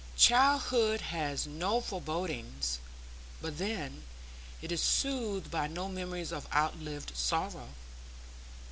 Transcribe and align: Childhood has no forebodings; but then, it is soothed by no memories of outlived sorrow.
Childhood 0.17 0.99
has 1.01 1.45
no 1.45 1.79
forebodings; 1.79 2.79
but 3.39 3.59
then, 3.59 4.01
it 4.59 4.71
is 4.71 4.81
soothed 4.81 5.51
by 5.51 5.67
no 5.67 5.87
memories 5.89 6.31
of 6.31 6.51
outlived 6.51 7.15
sorrow. 7.15 7.69